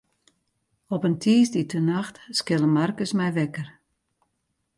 [0.95, 3.67] Op in tiisdeitenacht skille Markus my wekker.